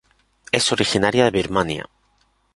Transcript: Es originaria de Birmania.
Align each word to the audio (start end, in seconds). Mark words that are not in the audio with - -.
Es 0.51 0.71
originaria 0.71 1.25
de 1.25 1.29
Birmania. 1.29 1.87